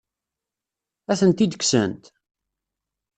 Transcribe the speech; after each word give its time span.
Ad 1.11 1.17
tent-id-kksent? 1.19 2.03